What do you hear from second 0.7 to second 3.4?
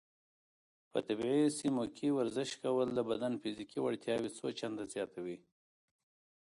په طبیعي سیمو کې ورزش کول د بدن